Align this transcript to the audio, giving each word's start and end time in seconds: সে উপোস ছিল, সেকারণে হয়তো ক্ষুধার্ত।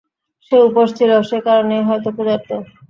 সে 0.45 0.65
উপোস 0.67 0.89
ছিল, 0.97 1.11
সেকারণে 1.29 1.77
হয়তো 1.87 2.09
ক্ষুধার্ত। 2.15 2.49